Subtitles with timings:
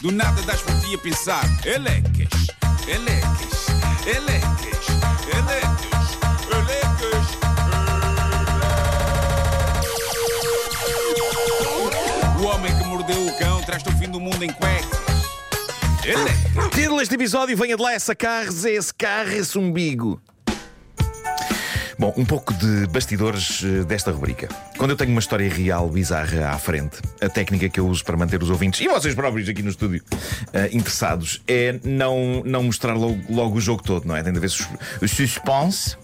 [0.00, 1.44] Do nada das por pensar.
[1.62, 2.46] Elecas,
[2.88, 3.66] elecas,
[4.06, 4.88] elecas,
[5.28, 7.26] elecas, elecas.
[12.40, 15.00] O homem que mordeu o cão traz-te o fim do mundo em cuecas.
[16.72, 20.18] Título deste episódio: venha de lá essa carros, esse carro, esse umbigo.
[22.00, 24.48] Bom, um pouco de bastidores eh, desta rubrica.
[24.78, 28.16] Quando eu tenho uma história real bizarra à frente, a técnica que eu uso para
[28.16, 30.02] manter os ouvintes e vocês próprios aqui no estúdio
[30.54, 34.22] eh, interessados é não, não mostrar logo, logo o jogo todo, não é?
[34.22, 34.66] Tem de haver sus-
[35.06, 35.94] suspense.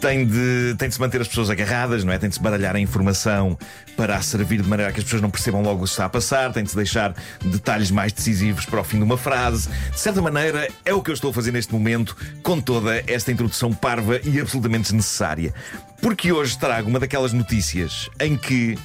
[0.00, 2.18] Tem de, tem de se manter as pessoas agarradas, não é?
[2.18, 3.58] Tem de se baralhar a informação
[3.96, 6.08] para a servir de maneira que as pessoas não percebam logo o que está a
[6.08, 9.68] passar, tem de se deixar detalhes mais decisivos para o fim de uma frase.
[9.90, 13.32] De certa maneira, é o que eu estou a fazer neste momento com toda esta
[13.32, 15.52] introdução parva e absolutamente desnecessária.
[16.00, 18.78] Porque hoje trago uma daquelas notícias em que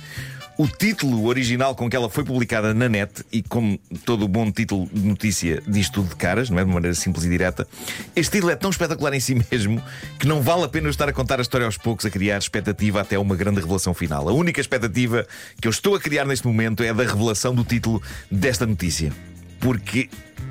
[0.58, 4.88] o título original com que ela foi publicada na net, e como todo bom título
[4.92, 6.66] de notícia diz tudo de caras, não é?
[6.66, 7.68] De maneira simples e direta,
[8.16, 9.82] este título é tão espetacular em si mesmo
[10.20, 12.38] que não vale a pena eu estar a contar a história aos poucos, a criar
[12.38, 14.28] expectativa até uma grande revelação final.
[14.30, 15.26] A única expectativa
[15.60, 19.12] que eu estou a criar neste momento é a da revelação do título desta notícia.
[19.60, 20.10] Porque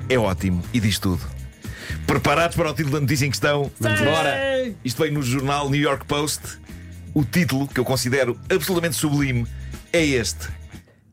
[0.09, 1.21] é ótimo e diz tudo.
[2.07, 3.71] Preparados para o título da notícia em questão?
[3.79, 4.73] Vamos embora!
[4.83, 6.41] Isto veio no jornal New York Post.
[7.13, 9.45] O título, que eu considero absolutamente sublime,
[9.93, 10.47] é este: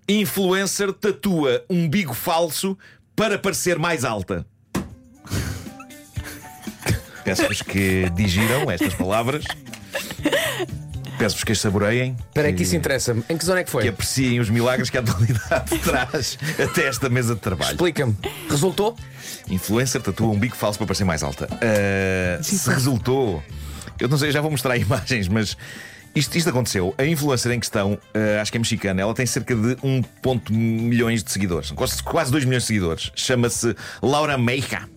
[0.08, 2.76] Influencer tatua umbigo falso
[3.14, 4.46] para parecer mais alta.
[7.24, 9.44] Peço-vos que digiram estas palavras.
[11.18, 12.16] Peço-vos que as saboreiem.
[12.28, 13.24] Espera aí que isso interessa-me.
[13.28, 13.82] Em que zona é que foi?
[13.82, 17.72] Que apreciem os milagres que a atualidade traz até esta mesa de trabalho.
[17.72, 18.16] Explica-me.
[18.48, 18.96] Resultou?
[19.50, 21.48] Influencer tatua um bico falso para parecer mais alta.
[21.60, 23.42] Ah, se resultou,
[23.98, 25.56] eu não sei, já vou mostrar imagens, mas
[26.14, 26.94] isto, isto aconteceu.
[26.98, 30.52] A influencer em questão, ah, acho que é mexicana, ela tem cerca de 1 ponto
[30.52, 33.12] milhões de seguidores, quase, quase 2 milhões de seguidores.
[33.14, 34.88] Chama-se Laura Meija.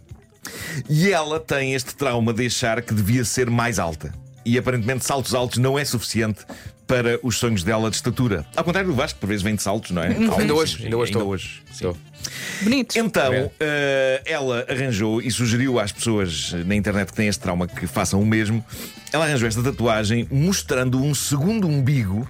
[0.89, 4.11] E ela tem este trauma de achar que devia ser mais alta.
[4.45, 6.45] E aparentemente saltos altos não é suficiente
[6.87, 8.45] para os sonhos dela de estatura.
[8.55, 10.07] Ao contrário do Vasco, que por vezes vem de saltos, não é?
[10.07, 11.27] Ainda hoje, ainda hoje estou.
[11.27, 11.61] hoje.
[11.67, 11.73] sim.
[11.73, 11.97] Estou.
[12.61, 12.95] Bonitos.
[12.97, 13.49] Então, É.
[13.59, 18.21] eh, ela arranjou e sugeriu às pessoas na internet que têm este trauma que façam
[18.21, 18.63] o mesmo.
[19.13, 22.27] Ela arranjou esta tatuagem mostrando um segundo umbigo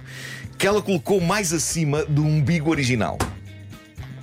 [0.56, 3.18] que ela colocou mais acima do umbigo original.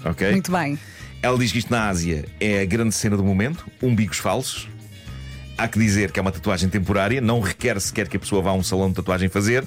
[0.06, 0.32] Ok?
[0.32, 0.80] Muito bem.
[1.22, 4.70] Ela diz que isto na Ásia é a grande cena do momento, umbigos falsos.
[5.60, 8.52] Há que dizer que é uma tatuagem temporária, não requer sequer que a pessoa vá
[8.52, 9.66] a um salão de tatuagem fazer.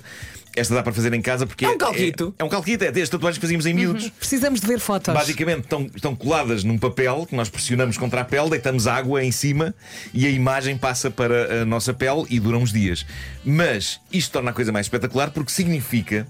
[0.57, 2.35] Esta dá para fazer em casa porque É um calquito.
[2.39, 4.09] É, é um calquito, é das tatuagens que fazíamos em miúdos.
[4.11, 5.13] Precisamos de ver fotos.
[5.13, 9.31] Basicamente estão, estão coladas num papel que nós pressionamos contra a pele, deitamos água em
[9.31, 9.75] cima
[10.15, 13.05] e a imagem passa para a nossa pele e dura uns dias.
[13.45, 16.27] Mas isto torna a coisa mais espetacular porque significa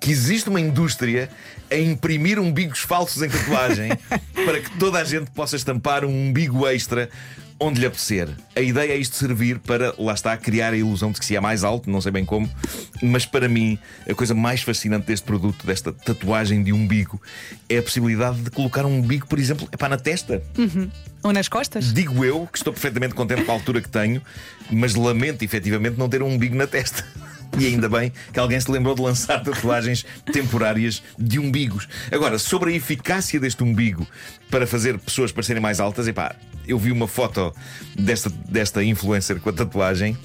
[0.00, 1.28] que existe uma indústria
[1.70, 3.90] a imprimir umbigos falsos em tatuagem
[4.44, 7.08] para que toda a gente possa estampar um umbigo extra
[7.60, 8.28] onde lhe apetecer.
[8.54, 11.40] A ideia é isto servir para, lá está, criar a ilusão de que se é
[11.40, 12.48] mais alto, não sei bem como,
[13.02, 17.20] mas para mim a coisa mais fascinante deste produto, desta tatuagem de umbigo,
[17.68, 20.42] é a possibilidade de colocar um umbigo, por exemplo, epá, na testa.
[21.22, 21.92] Ou nas costas?
[21.92, 24.22] Digo eu que estou perfeitamente contente com a altura que tenho,
[24.70, 27.04] mas lamento efetivamente não ter um umbigo na testa.
[27.58, 31.88] E ainda bem que alguém se lembrou de lançar tatuagens temporárias de umbigos.
[32.12, 34.06] Agora, sobre a eficácia deste umbigo
[34.50, 36.34] para fazer pessoas parecerem mais altas, epá,
[36.66, 37.54] eu vi uma foto
[37.98, 40.16] desta, desta influencer com a tatuagem.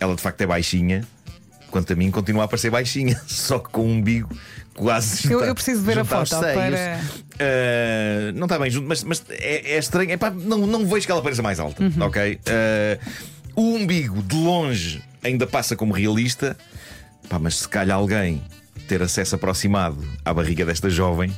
[0.00, 1.04] Ela de facto é baixinha.
[1.70, 4.28] Quanto a mim, continua a parecer baixinha, só que com um umbigo
[4.74, 5.26] quase.
[5.26, 7.00] Eu- junto- eu preciso ver a foto para-
[7.34, 10.10] Uh, não está bem junto, mas, mas é, é estranho.
[10.12, 11.92] Epá, não, não vejo que ela pareça mais alta, Uhum.
[12.02, 12.38] ok?
[12.46, 13.00] Uh,
[13.56, 16.56] o umbigo, de longe, ainda passa como realista,
[17.28, 18.42] Pá, mas se calhar alguém
[18.86, 21.34] ter acesso aproximado à barriga desta jovem,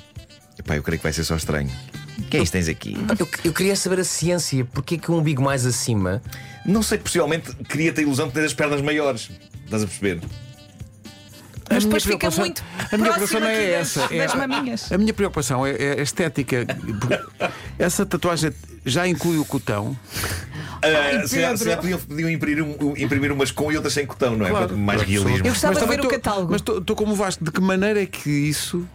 [0.58, 1.70] epá, eu creio que vai ser só estranho.
[2.18, 2.96] O que é isto tens aqui?
[3.20, 4.64] Eu, eu queria saber a ciência.
[4.64, 6.20] Porquê que um umbigo mais acima
[6.64, 9.30] Não sei, possivelmente cria-te a ilusão de ter as pernas maiores.
[9.64, 10.20] Estás a perceber?
[11.70, 12.64] Mas depois fica muito.
[12.92, 14.92] a minha preocupação não é das- essa, é- Das maminhas.
[14.92, 16.64] A minha preocupação é, é a estética.
[17.78, 18.52] Essa tatuagem
[18.84, 19.96] já inclui o cotão.
[20.86, 21.58] Se calhar- Pedro.
[21.58, 24.50] se calhar podiam, podiam imprimir, um- imprimir umas com e outras sem cotão, não é?
[24.50, 24.76] Claro.
[24.76, 25.36] Mais realismo.
[25.46, 26.52] Eu gostava de também ver o catálogo.
[26.52, 28.86] Mas estou como o Vasco, de que maneira é que isso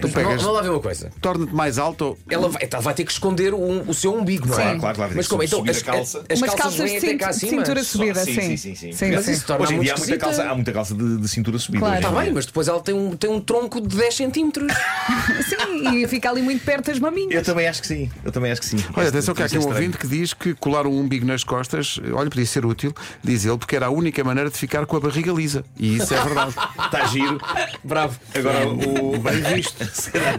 [0.00, 1.10] tu pegas, Vamos lá ver uma coisa.
[1.20, 2.16] torna-te mais alto?
[2.28, 4.62] Ela vai, ela vai ter que esconder o, o seu umbigo, não é?
[4.62, 5.12] Claro, claro, claro.
[5.16, 5.42] Mas como?
[5.42, 6.24] Então, Subir as, a calça.
[6.28, 7.50] as Umas calças calças vêm de, até cá de acima.
[7.64, 8.40] cintura Só- subida, sim, sim.
[8.40, 8.92] sim, sim, sim.
[8.92, 10.36] sim, Mas isso torna Hoje em muito dia há muita, esquisita.
[10.36, 11.80] calça, há muita calça de, de cintura subida.
[11.80, 11.94] Claro.
[11.96, 12.34] hoje em Está bem, dia.
[12.34, 14.72] mas depois ela tem um, tem um tronco de 10 centímetros.
[15.48, 17.44] Sim, e fica ali muito perto das Eu maminhas.
[17.46, 18.10] também acho que sim.
[18.24, 18.78] Eu também acho que sim.
[18.94, 21.44] Olha, atenção que há aqui um é ouvinte que diz que colar um umbigo nas
[21.44, 22.92] costas, olha, podia ser útil,
[23.22, 25.64] diz ele, porque era a única maneira de ficar com a barriga lisa.
[25.78, 26.54] E isso é verdade.
[26.84, 27.40] Está giro.
[27.84, 28.18] Bravo.
[28.34, 29.18] Agora o.
[29.18, 29.85] Bem visto.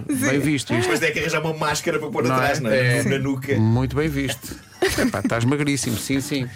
[0.08, 0.82] Bem visto isto.
[0.82, 2.62] Depois tem que arranjar uma máscara para pôr Não atrás, é?
[2.62, 2.98] não é?
[2.98, 3.04] É.
[3.04, 3.56] Na nuca.
[3.58, 4.56] Muito bem visto.
[4.98, 6.48] Epá, estás magríssimo, sim, sim.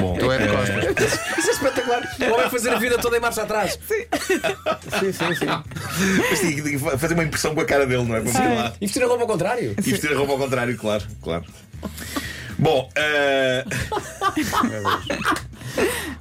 [0.00, 1.20] Bom, Tu é de eh, costas.
[1.38, 2.16] Isso é espetacular.
[2.20, 3.78] O homem fazer a vida toda em marcha atrás.
[3.88, 5.46] Sim, sim, sim.
[6.30, 8.20] mas tinha que fazer uma impressão com a cara dele, não é?
[8.20, 8.72] Lá.
[8.80, 9.74] E vestir a roupa ao contrário.
[9.78, 11.44] E vestir a roupa ao contrário, claro, claro.
[12.58, 13.64] Bom, eh,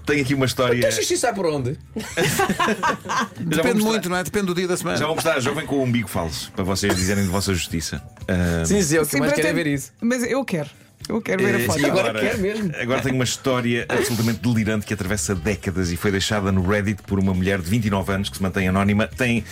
[0.08, 0.80] tenho aqui uma história.
[0.80, 1.78] Então xixi sai por onde?
[3.40, 4.24] Depende muito, não é?
[4.24, 4.98] Depende do dia da semana.
[4.98, 8.02] Já vou mostrar a jovem com o umbigo falso para vocês dizerem de vossa justiça.
[8.28, 9.92] Ah, Sim, sim, eu que Sim, mais quero é ver isso.
[10.02, 10.70] Mas eu quero.
[11.08, 11.80] Eu quero ver a foto.
[11.80, 12.72] e agora quero mesmo.
[12.82, 17.20] Agora tenho uma história absolutamente delirante que atravessa décadas e foi deixada no Reddit por
[17.20, 19.08] uma mulher de 29 anos que se mantém anónima.
[19.08, 19.44] Tem,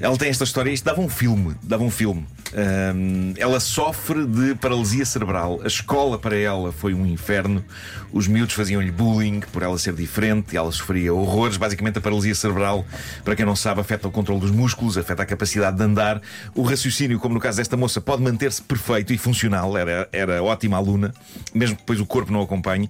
[0.00, 2.26] ela tem esta história, isto dava um filme, dava um filme.
[2.52, 5.60] Ahm, ela sofre de paralisia cerebral.
[5.64, 7.64] A escola para ela foi um inferno.
[8.12, 10.56] Os miúdos faziam-lhe bullying por ela ser diferente.
[10.56, 11.56] Ela sofria horrores.
[11.56, 12.84] Basicamente, a paralisia cerebral,
[13.24, 16.20] para quem não sabe, afeta o controle dos músculos, afeta a capacidade de andar.
[16.54, 19.76] O raciocínio, como no caso desta moça, pode manter-se perfeito e funcional.
[19.76, 21.12] Era, era ótima aluna,
[21.52, 22.88] mesmo que depois o corpo não acompanhe.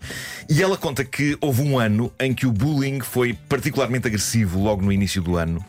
[0.49, 4.83] E ela conta que houve um ano em que o bullying foi particularmente agressivo logo
[4.83, 5.65] no início do ano.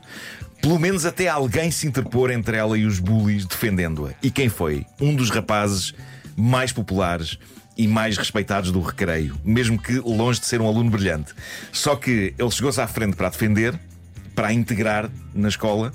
[0.66, 4.16] Pelo menos até alguém se interpor entre ela e os bullies defendendo-a.
[4.20, 4.84] E quem foi?
[5.00, 5.94] Um dos rapazes
[6.36, 7.38] mais populares
[7.78, 11.36] e mais respeitados do recreio, mesmo que longe de ser um aluno brilhante.
[11.72, 13.80] Só que ele chegou-se à frente para a defender,
[14.34, 15.94] para a integrar na escola,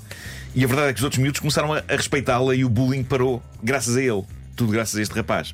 [0.55, 3.43] e a verdade é que os outros miúdos começaram a, respeitá-la e o bullying parou,
[3.61, 4.23] graças a ele.
[4.55, 5.53] Tudo graças a este rapaz.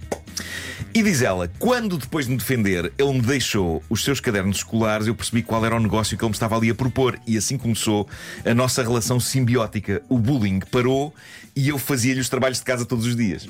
[0.98, 5.06] E diz ela: quando depois de me defender ele me deixou os seus cadernos escolares,
[5.06, 7.20] eu percebi qual era o negócio que ele me estava ali a propor.
[7.28, 8.10] E assim começou
[8.44, 10.02] a nossa relação simbiótica.
[10.10, 11.14] O bullying parou
[11.56, 13.48] e eu fazia-lhe os trabalhos de casa todos os dias.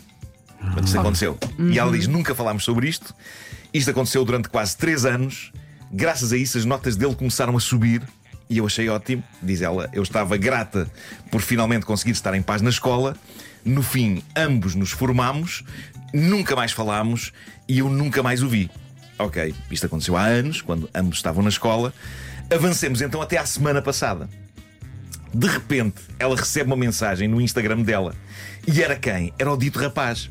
[0.59, 1.37] Portanto, isto aconteceu.
[1.57, 3.15] E ela diz: nunca falámos sobre isto.
[3.73, 5.53] Isto aconteceu durante quase três anos.
[5.89, 8.01] Graças a isso, as notas dele começaram a subir.
[8.49, 9.89] E eu achei ótimo, diz ela.
[9.93, 10.91] Eu estava grata
[11.31, 13.15] por finalmente conseguir estar em paz na escola.
[13.63, 15.63] No fim, ambos nos formámos,
[16.13, 17.31] nunca mais falámos
[17.67, 18.69] e eu nunca mais o vi.
[19.19, 21.93] Ok, isto aconteceu há anos, quando ambos estavam na escola.
[22.53, 24.29] Avancemos então até à semana passada.
[25.33, 28.15] De repente, ela recebe uma mensagem no Instagram dela.
[28.67, 29.33] E era quem?
[29.37, 30.29] Era o dito rapaz.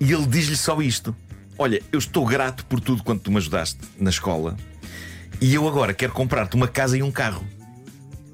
[0.00, 1.14] E ele diz-lhe só isto:
[1.58, 4.56] Olha, eu estou grato por tudo quanto tu me ajudaste na escola.
[5.40, 7.44] E eu agora quero comprar-te uma casa e um carro.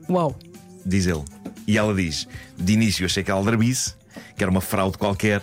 [0.08, 0.38] Uau.
[0.84, 1.24] Diz ele.
[1.66, 3.94] E ela diz: De início achei que era aldrabice,
[4.36, 5.42] que era uma fraude qualquer,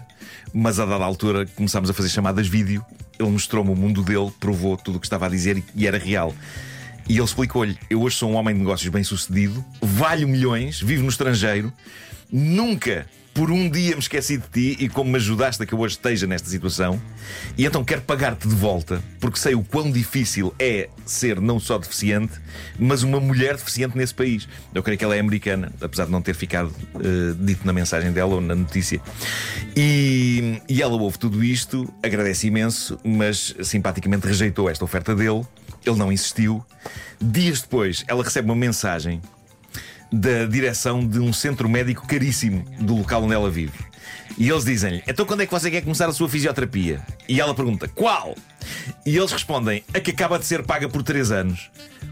[0.53, 2.85] mas a dada altura começámos a fazer chamadas vídeo.
[3.19, 6.33] Ele mostrou-me o mundo dele, provou tudo o que estava a dizer e- era real.
[7.07, 11.03] E ele explicou-lhe: Eu hoje sou um homem de negócios bem sucedido, valho milhões, vivo
[11.03, 11.71] no estrangeiro,
[12.31, 15.79] nunca por um dia me esqueci de ti e como me ajudaste a que eu
[15.79, 17.01] hoje esteja nesta situação,
[17.57, 21.77] e então quero pagar-te de volta, porque sei o quão difícil é ser não só
[21.77, 22.33] deficiente,
[22.77, 24.47] mas uma mulher deficiente nesse país.
[24.73, 28.11] Eu creio que ela é americana, apesar de não ter ficado eh, dito na mensagem
[28.11, 29.01] dela ou na notícia.
[29.75, 35.43] E, e ela ouve tudo isto, agradece imenso, mas simpaticamente rejeitou esta oferta dele.
[35.85, 36.63] Ele não insistiu.
[37.19, 39.21] Dias depois, ela recebe uma mensagem
[40.13, 43.73] da direção de um centro médico caríssimo do local onde ela vive.
[44.37, 47.01] E eles dizem-lhe: Então quando é que você quer começar a sua fisioterapia?
[47.27, 48.35] E ela pergunta: Qual?
[49.05, 51.71] E eles respondem: A que acaba de ser paga por 3 anos.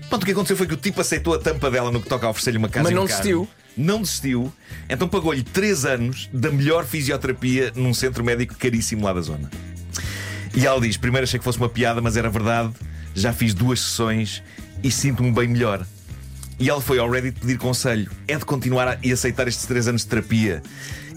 [0.09, 2.25] Pronto, o que aconteceu foi que o tipo aceitou a tampa dela no que toca
[2.25, 3.47] a oferecer-lhe uma casa Mas um não desistiu.
[3.77, 4.51] Não desistiu,
[4.89, 9.49] então pagou-lhe 3 anos da melhor fisioterapia num centro médico caríssimo lá da zona.
[10.55, 12.71] E ela diz: Primeiro achei que fosse uma piada, mas era verdade.
[13.13, 14.41] Já fiz duas sessões
[14.83, 15.85] e sinto-me bem melhor.
[16.59, 18.09] E ela foi ao Reddit pedir conselho.
[18.27, 20.61] É de continuar a, e aceitar estes três anos de terapia.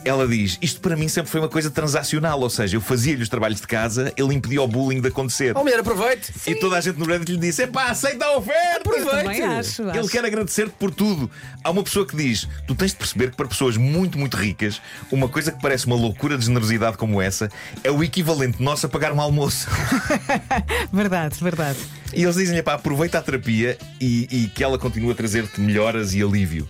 [0.04, 3.28] Ela diz: Isto para mim sempre foi uma coisa transacional, ou seja, eu fazia-lhe os
[3.28, 5.56] trabalhos de casa, ele impedia o bullying de acontecer.
[5.56, 6.30] Oh, mulher, aproveite.
[6.46, 8.90] E toda a gente no Reddit lhe disse: Epá, aceita a oferta!
[8.90, 9.82] Eu também acho.
[9.82, 10.08] Ele acho.
[10.10, 11.30] quer agradecer-te por tudo.
[11.62, 14.80] Há uma pessoa que diz: Tu tens de perceber que para pessoas muito, muito ricas,
[15.10, 17.48] uma coisa que parece uma loucura de generosidade como essa
[17.82, 19.68] é o equivalente nosso a pagar um almoço.
[20.92, 21.78] Verdade, verdade.
[22.14, 26.14] E eles dizem-lhe: pá, aproveita a terapia e, e que ela continue a trazer-te melhoras
[26.14, 26.68] e alívio.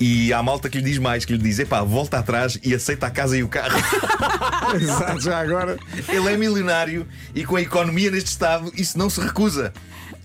[0.00, 3.06] E há malta que lhe diz mais: que lhe diz, epá, volta atrás e aceita
[3.06, 3.78] a casa e o carro.
[4.74, 5.78] Exato, já agora.
[6.08, 9.72] Ele é milionário e com a economia neste estado, isso não se recusa.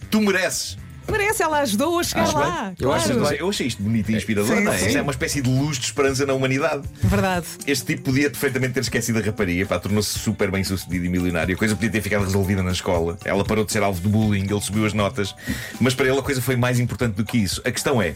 [0.10, 0.78] Tu mereces.
[1.10, 2.64] Merece, ela ajudou a chegar Acho lá.
[2.64, 2.76] bem.
[2.80, 3.30] Eu acho claro.
[3.30, 3.40] bem.
[3.40, 4.78] Eu achei isto bonito e inspirador, Sim, não é?
[4.78, 4.88] sim.
[4.88, 6.84] Isto é uma espécie de luz de esperança na humanidade.
[7.02, 7.46] Verdade.
[7.66, 11.56] Este tipo podia perfeitamente ter esquecido a rapariga, pá, tornou-se super bem sucedido e milionário.
[11.56, 13.18] A coisa podia ter ficado resolvida na escola.
[13.24, 15.34] Ela parou de ser alvo de bullying, ele subiu as notas.
[15.80, 17.62] Mas para ele a coisa foi mais importante do que isso.
[17.66, 18.14] A questão é.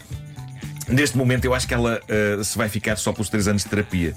[0.87, 3.69] Neste momento eu acho que ela ah, se vai ficar só pelos 3 anos de
[3.69, 4.13] terapia.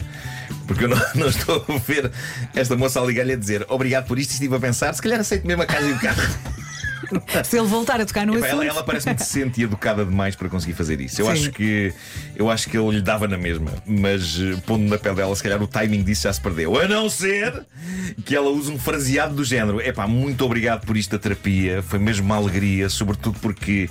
[0.67, 2.11] Porque eu não, não estou a ver
[2.57, 5.21] esta moça a ligar-lhe a dizer obrigado por isto e estive a pensar, se calhar
[5.21, 6.23] aceito mesmo a casa e o carro.
[7.45, 8.63] Se ele voltar a tocar no Epá, assunto.
[8.63, 11.21] ela, ela parece muito decente e educada demais para conseguir fazer isso.
[11.21, 11.33] Eu Sim.
[11.33, 11.93] acho que
[12.37, 15.43] eu acho que ele lhe dava na mesma, mas eh, pondo na pele dela, se
[15.43, 16.79] calhar o timing disso já se perdeu.
[16.81, 17.65] A não ser
[18.25, 19.81] que ela use um fraseado do género.
[19.81, 21.83] Epá, muito obrigado por isto da terapia.
[21.83, 23.89] Foi mesmo uma alegria, sobretudo porque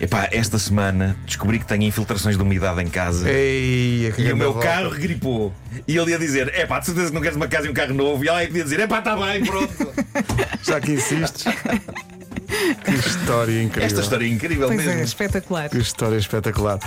[0.00, 3.28] epá, esta semana descobri que tenho infiltrações de umidade em casa.
[3.30, 5.54] Ei, E o meu carro gripou.
[5.86, 7.74] E ele ia dizer: É pá, de certeza que não queres uma casa e um
[7.74, 8.24] carro novo.
[8.24, 9.72] E ela ia podia dizer: É pá, está bem, pronto.
[10.62, 11.44] Já que insistes.
[12.84, 13.86] Que história incrível.
[13.86, 15.00] Esta história é incrível Pois mesmo.
[15.00, 15.68] é, espetacular.
[15.70, 16.78] Que história espetacular.